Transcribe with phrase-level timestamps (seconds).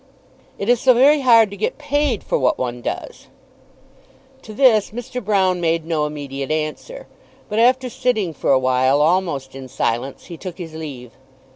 [0.57, 3.27] "It is so very hard to get paid for what one does."
[4.41, 5.21] To this Mr.
[5.23, 7.05] Broune made no immediate answer;
[7.49, 11.11] but, after sitting for a while, almost in silence, he took his leave.